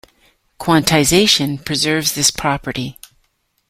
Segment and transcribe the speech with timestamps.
[0.59, 2.97] Quantization preserves this property.